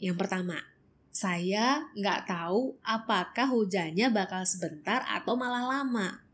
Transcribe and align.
Yang 0.00 0.16
pertama, 0.16 0.56
saya 1.12 1.92
nggak 1.92 2.24
tahu 2.24 2.72
apakah 2.80 3.52
hujannya 3.52 4.08
bakal 4.08 4.48
sebentar 4.48 5.04
atau 5.04 5.36
malah 5.36 5.68
lama. 5.68 6.24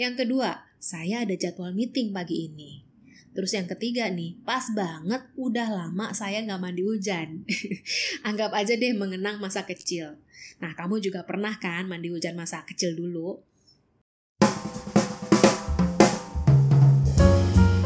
Yang 0.00 0.24
kedua, 0.24 0.64
saya 0.80 1.28
ada 1.28 1.36
jadwal 1.36 1.76
meeting 1.76 2.16
pagi 2.16 2.48
ini. 2.48 2.80
Terus 3.36 3.52
yang 3.52 3.68
ketiga 3.68 4.08
nih, 4.08 4.40
pas 4.48 4.72
banget 4.72 5.28
udah 5.36 5.68
lama 5.68 6.16
saya 6.16 6.40
nggak 6.40 6.56
mandi 6.56 6.88
hujan. 6.88 7.44
Anggap 8.32 8.56
aja 8.56 8.72
deh 8.80 8.96
mengenang 8.96 9.44
masa 9.44 9.68
kecil. 9.68 10.16
Nah, 10.56 10.72
kamu 10.72 11.04
juga 11.04 11.20
pernah 11.28 11.52
kan 11.60 11.84
mandi 11.84 12.08
hujan 12.08 12.32
masa 12.32 12.64
kecil 12.64 12.96
dulu? 12.96 13.44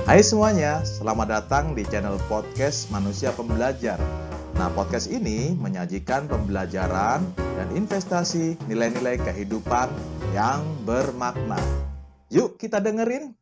Hai 0.06 0.22
semuanya, 0.22 0.86
selamat 0.86 1.26
datang 1.26 1.74
di 1.74 1.82
channel 1.82 2.14
podcast 2.30 2.94
Manusia 2.94 3.34
Pembelajar. 3.34 4.29
Nah, 4.60 4.68
podcast 4.76 5.08
ini 5.08 5.56
menyajikan 5.56 6.28
pembelajaran 6.28 7.24
dan 7.32 7.68
investasi 7.72 8.60
nilai-nilai 8.68 9.16
kehidupan 9.16 9.88
yang 10.36 10.60
bermakna. 10.84 11.56
Yuk 12.28 12.60
kita 12.60 12.76
dengerin. 12.76 13.32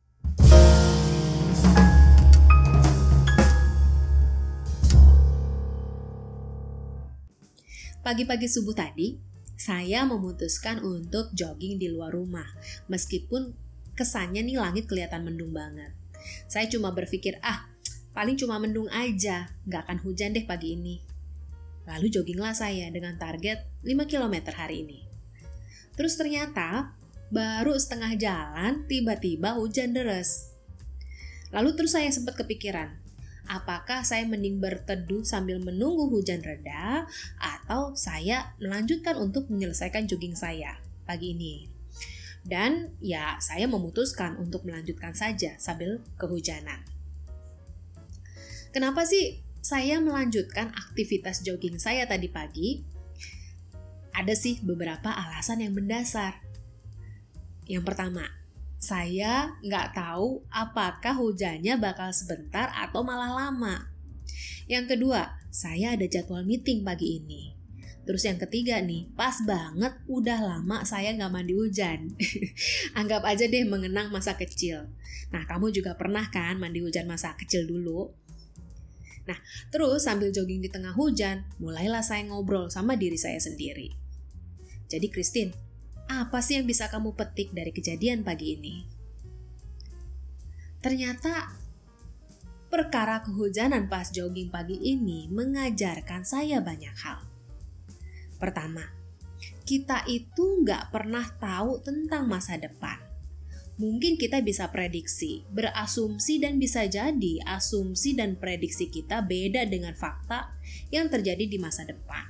Pagi-pagi 7.99 8.47
subuh 8.47 8.71
tadi, 8.71 9.19
saya 9.59 10.07
memutuskan 10.07 10.79
untuk 10.79 11.35
jogging 11.35 11.83
di 11.83 11.91
luar 11.91 12.15
rumah, 12.15 12.47
meskipun 12.87 13.51
kesannya 13.91 14.39
nih 14.47 14.55
langit 14.55 14.87
kelihatan 14.87 15.27
mendung 15.27 15.51
banget. 15.51 15.91
Saya 16.47 16.71
cuma 16.71 16.95
berpikir, 16.95 17.35
ah, 17.43 17.67
paling 18.15 18.39
cuma 18.39 18.55
mendung 18.55 18.87
aja, 18.87 19.51
nggak 19.67 19.83
akan 19.83 19.99
hujan 20.07 20.31
deh 20.31 20.47
pagi 20.47 20.79
ini. 20.79 21.09
Lalu 21.89 22.13
jogginglah 22.13 22.53
saya 22.53 22.85
dengan 22.93 23.17
target 23.17 23.65
5 23.81 24.05
km 24.05 24.53
hari 24.53 24.85
ini. 24.85 24.99
Terus 25.97 26.15
ternyata, 26.15 26.93
baru 27.33 27.73
setengah 27.73 28.13
jalan, 28.15 28.85
tiba-tiba 28.85 29.57
hujan 29.57 29.97
deras. 29.97 30.53
Lalu 31.49 31.73
terus 31.73 31.97
saya 31.97 32.13
sempat 32.13 32.37
kepikiran, 32.37 32.93
apakah 33.49 34.05
saya 34.05 34.23
mending 34.29 34.61
berteduh 34.61 35.25
sambil 35.25 35.57
menunggu 35.57 36.13
hujan 36.13 36.45
reda 36.45 37.09
atau 37.41 37.97
saya 37.97 38.53
melanjutkan 38.61 39.17
untuk 39.17 39.49
menyelesaikan 39.49 40.05
jogging 40.05 40.37
saya 40.37 40.77
pagi 41.09 41.33
ini. 41.33 41.65
Dan 42.45 42.95
ya 43.01 43.41
saya 43.41 43.65
memutuskan 43.65 44.37
untuk 44.37 44.63
melanjutkan 44.63 45.17
saja 45.17 45.57
sambil 45.57 46.05
kehujanan. 46.21 46.85
Kenapa 48.69 49.03
sih 49.03 49.41
saya 49.69 50.01
melanjutkan 50.01 50.73
aktivitas 50.73 51.45
jogging 51.45 51.77
saya 51.77 52.09
tadi 52.09 52.25
pagi? 52.25 52.81
Ada 54.17 54.33
sih 54.33 54.57
beberapa 54.65 55.13
alasan 55.13 55.61
yang 55.61 55.77
mendasar. 55.77 56.41
Yang 57.69 57.85
pertama, 57.85 58.25
saya 58.81 59.53
nggak 59.61 59.93
tahu 59.93 60.41
apakah 60.49 61.13
hujannya 61.21 61.77
bakal 61.77 62.09
sebentar 62.09 62.73
atau 62.73 63.05
malah 63.05 63.29
lama. 63.29 63.93
Yang 64.65 64.97
kedua, 64.97 65.37
saya 65.53 65.93
ada 65.93 66.09
jadwal 66.09 66.41
meeting 66.49 66.81
pagi 66.81 67.21
ini. 67.21 67.53
Terus 68.09 68.25
yang 68.25 68.41
ketiga 68.41 68.81
nih, 68.81 69.13
pas 69.13 69.37
banget 69.45 69.93
udah 70.09 70.49
lama 70.49 70.81
saya 70.81 71.13
nggak 71.13 71.29
mandi 71.29 71.53
hujan. 71.53 72.17
Anggap 72.99 73.21
aja 73.21 73.45
deh 73.45 73.69
mengenang 73.69 74.09
masa 74.09 74.33
kecil. 74.33 74.89
Nah, 75.29 75.45
kamu 75.45 75.69
juga 75.69 75.93
pernah 75.93 76.25
kan 76.33 76.57
mandi 76.57 76.81
hujan 76.81 77.05
masa 77.05 77.37
kecil 77.37 77.69
dulu? 77.69 78.28
Nah, 79.29 79.37
terus 79.69 80.09
sambil 80.09 80.33
jogging 80.33 80.65
di 80.65 80.73
tengah 80.73 80.97
hujan, 80.97 81.45
mulailah 81.61 82.01
saya 82.01 82.25
ngobrol 82.25 82.73
sama 82.73 82.97
diri 82.97 83.13
saya 83.13 83.37
sendiri. 83.37 83.93
Jadi 84.89 85.05
Christine, 85.13 85.53
apa 86.09 86.41
sih 86.41 86.57
yang 86.57 86.65
bisa 86.65 86.89
kamu 86.89 87.13
petik 87.13 87.53
dari 87.53 87.69
kejadian 87.69 88.25
pagi 88.25 88.57
ini? 88.57 88.75
Ternyata 90.81 91.53
perkara 92.73 93.21
kehujanan 93.21 93.85
pas 93.85 94.09
jogging 94.09 94.49
pagi 94.49 94.81
ini 94.81 95.29
mengajarkan 95.29 96.25
saya 96.25 96.57
banyak 96.57 96.95
hal. 97.05 97.21
Pertama, 98.41 98.81
kita 99.61 100.09
itu 100.09 100.65
nggak 100.65 100.89
pernah 100.89 101.29
tahu 101.37 101.85
tentang 101.85 102.25
masa 102.25 102.57
depan. 102.57 103.08
Mungkin 103.79 104.19
kita 104.19 104.43
bisa 104.43 104.67
prediksi, 104.67 105.47
berasumsi 105.55 106.43
dan 106.43 106.59
bisa 106.59 106.83
jadi 106.83 107.39
asumsi 107.47 108.11
dan 108.11 108.35
prediksi 108.35 108.91
kita 108.91 109.23
beda 109.23 109.63
dengan 109.71 109.95
fakta 109.95 110.51
yang 110.91 111.07
terjadi 111.07 111.47
di 111.47 111.55
masa 111.55 111.87
depan. 111.87 112.27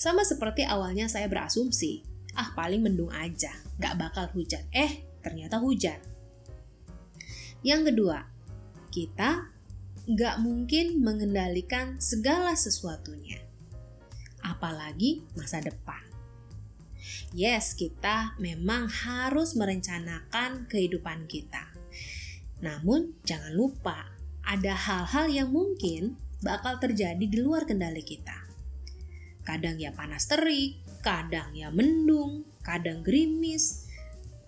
Sama 0.00 0.24
seperti 0.24 0.64
awalnya 0.64 1.04
saya 1.04 1.28
berasumsi 1.28 2.00
ah 2.32 2.54
paling 2.56 2.80
mendung 2.80 3.12
aja, 3.12 3.52
gak 3.76 4.00
bakal 4.00 4.30
hujan. 4.32 4.64
Eh, 4.72 5.04
ternyata 5.20 5.60
hujan. 5.60 6.00
Yang 7.60 7.92
kedua, 7.92 8.24
kita 8.88 9.52
gak 10.08 10.40
mungkin 10.40 11.04
mengendalikan 11.04 12.00
segala 12.00 12.56
sesuatunya. 12.56 13.42
Apalagi 14.40 15.28
masa 15.36 15.60
depan. 15.60 16.07
Yes, 17.36 17.76
kita 17.76 18.40
memang 18.40 18.88
harus 18.88 19.52
merencanakan 19.52 20.64
kehidupan 20.64 21.28
kita. 21.28 21.68
Namun, 22.64 23.20
jangan 23.28 23.52
lupa, 23.52 24.16
ada 24.40 24.72
hal-hal 24.72 25.28
yang 25.28 25.52
mungkin 25.52 26.16
bakal 26.40 26.80
terjadi 26.80 27.20
di 27.20 27.36
luar 27.36 27.68
kendali 27.68 28.00
kita. 28.00 28.48
Kadang 29.44 29.76
ya 29.76 29.92
panas 29.92 30.24
terik, 30.24 30.80
kadang 31.04 31.52
ya 31.52 31.68
mendung, 31.68 32.48
kadang 32.64 33.04
gerimis, 33.04 33.84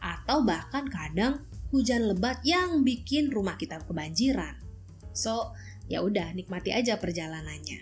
atau 0.00 0.40
bahkan 0.40 0.88
kadang 0.88 1.44
hujan 1.68 2.08
lebat 2.08 2.40
yang 2.48 2.80
bikin 2.80 3.28
rumah 3.28 3.60
kita 3.60 3.76
kebanjiran. 3.84 4.56
So, 5.12 5.52
ya 5.84 6.00
udah 6.00 6.32
nikmati 6.32 6.72
aja 6.72 6.96
perjalanannya. 6.96 7.80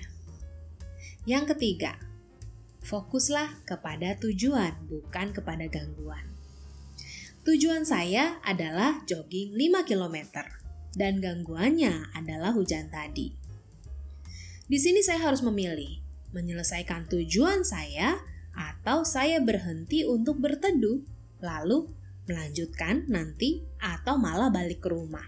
Yang 1.22 1.44
ketiga, 1.54 2.07
fokuslah 2.88 3.68
kepada 3.68 4.16
tujuan, 4.16 4.72
bukan 4.88 5.36
kepada 5.36 5.68
gangguan. 5.68 6.24
Tujuan 7.44 7.84
saya 7.84 8.40
adalah 8.40 9.04
jogging 9.04 9.52
5 9.52 9.84
km 9.84 10.16
dan 10.96 11.20
gangguannya 11.20 12.16
adalah 12.16 12.56
hujan 12.56 12.88
tadi. 12.88 13.36
Di 14.64 14.78
sini 14.80 15.04
saya 15.04 15.28
harus 15.28 15.44
memilih 15.44 16.00
menyelesaikan 16.32 17.08
tujuan 17.12 17.64
saya 17.64 18.20
atau 18.56 19.04
saya 19.04 19.40
berhenti 19.40 20.04
untuk 20.08 20.40
berteduh, 20.40 21.04
lalu 21.44 21.88
melanjutkan 22.28 23.08
nanti 23.08 23.64
atau 23.80 24.20
malah 24.20 24.52
balik 24.52 24.84
ke 24.84 24.88
rumah. 24.92 25.24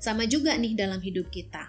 Sama 0.00 0.24
juga 0.24 0.56
nih 0.56 0.76
dalam 0.76 1.00
hidup 1.00 1.28
kita. 1.28 1.68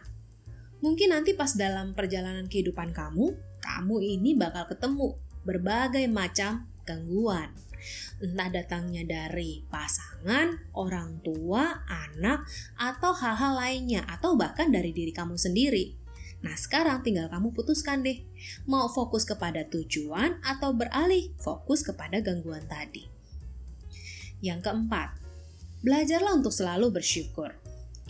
Mungkin 0.79 1.12
nanti 1.12 1.35
pas 1.35 1.52
dalam 1.59 1.91
perjalanan 1.91 2.47
kehidupan 2.47 2.96
kamu, 2.96 3.49
kamu 3.69 4.02
ini 4.02 4.34
bakal 4.34 4.66
ketemu 4.66 5.13
berbagai 5.46 6.09
macam 6.09 6.66
gangguan. 6.90 7.53
Entah 8.19 8.50
datangnya 8.52 9.06
dari 9.07 9.63
pasangan, 9.69 10.74
orang 10.75 11.22
tua, 11.22 11.85
anak, 11.88 12.44
atau 12.75 13.13
hal-hal 13.16 13.56
lainnya, 13.56 14.03
atau 14.09 14.35
bahkan 14.35 14.68
dari 14.74 14.91
diri 14.91 15.13
kamu 15.13 15.38
sendiri. 15.40 15.96
Nah, 16.44 16.56
sekarang 16.58 17.06
tinggal 17.06 17.31
kamu 17.31 17.56
putuskan 17.56 18.03
deh, 18.03 18.19
mau 18.68 18.90
fokus 18.91 19.24
kepada 19.24 19.63
tujuan 19.69 20.40
atau 20.44 20.75
beralih 20.75 21.31
fokus 21.40 21.85
kepada 21.85 22.19
gangguan 22.19 22.63
tadi. 22.68 23.08
Yang 24.44 24.68
keempat, 24.68 25.16
belajarlah 25.84 26.35
untuk 26.35 26.52
selalu 26.52 26.91
bersyukur. 26.96 27.56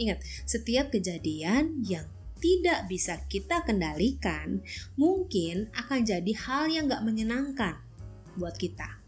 Ingat, 0.02 0.22
setiap 0.50 0.94
kejadian 0.94 1.86
yang 1.86 2.06
tidak 2.40 2.88
bisa 2.88 3.20
kita 3.28 3.62
kendalikan 3.68 4.64
mungkin 4.96 5.70
akan 5.76 6.08
jadi 6.08 6.34
hal 6.48 6.72
yang 6.72 6.88
gak 6.88 7.06
menyenangkan 7.06 7.78
buat 8.40 8.56
kita. 8.56 9.00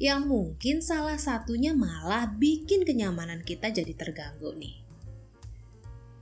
Yang 0.00 0.20
mungkin 0.24 0.76
salah 0.80 1.20
satunya 1.20 1.76
malah 1.76 2.28
bikin 2.28 2.84
kenyamanan 2.84 3.44
kita 3.44 3.68
jadi 3.68 3.92
terganggu 3.92 4.56
nih. 4.56 4.80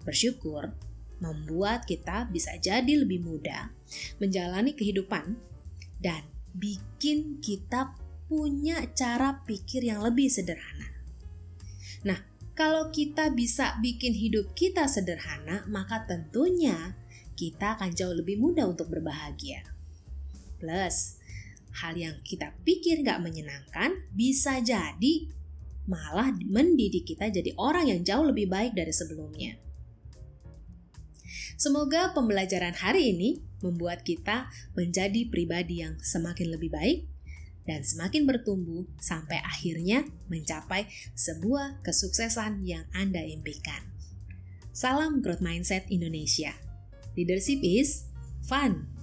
Bersyukur 0.03 0.75
membuat 1.19 1.87
kita 1.87 2.31
bisa 2.31 2.55
jadi 2.59 3.03
lebih 3.03 3.23
mudah 3.23 3.75
menjalani 4.23 4.75
kehidupan 4.75 5.35
dan 5.99 6.23
bikin 6.55 7.43
kita 7.43 7.95
punya 8.31 8.85
cara 8.95 9.43
pikir 9.43 9.87
yang 9.89 10.05
lebih 10.05 10.29
sederhana. 10.31 10.89
Nah, 12.07 12.19
kalau 12.59 12.91
kita 12.91 13.31
bisa 13.31 13.79
bikin 13.79 14.11
hidup 14.19 14.51
kita 14.59 14.91
sederhana, 14.91 15.63
maka 15.71 16.03
tentunya 16.11 16.99
kita 17.39 17.79
akan 17.79 17.95
jauh 17.95 18.19
lebih 18.19 18.35
mudah 18.35 18.67
untuk 18.67 18.91
berbahagia. 18.91 19.63
Plus, 20.59 21.23
hal 21.79 21.95
yang 21.95 22.19
kita 22.27 22.51
pikir 22.67 23.07
gak 23.07 23.23
menyenangkan 23.23 24.03
bisa 24.11 24.59
jadi 24.59 25.31
malah 25.87 26.35
mendidik 26.51 27.07
kita 27.07 27.31
jadi 27.31 27.55
orang 27.55 27.95
yang 27.95 28.03
jauh 28.03 28.27
lebih 28.27 28.51
baik 28.51 28.75
dari 28.75 28.91
sebelumnya. 28.91 29.55
Semoga 31.55 32.11
pembelajaran 32.11 32.75
hari 32.75 33.15
ini 33.15 33.39
membuat 33.63 34.03
kita 34.03 34.51
menjadi 34.75 35.31
pribadi 35.31 35.87
yang 35.87 35.95
semakin 36.03 36.59
lebih 36.59 36.75
baik 36.75 37.07
dan 37.69 37.85
semakin 37.85 38.25
bertumbuh 38.25 38.89
sampai 38.97 39.45
akhirnya 39.45 40.09
mencapai 40.33 40.89
sebuah 41.13 41.85
kesuksesan 41.85 42.65
yang 42.65 42.89
Anda 42.97 43.21
impikan. 43.21 43.85
Salam 44.73 45.21
Growth 45.21 45.45
Mindset 45.45 45.85
Indonesia. 45.93 46.57
Leadership 47.13 47.61
is 47.61 48.09
fun. 48.49 48.98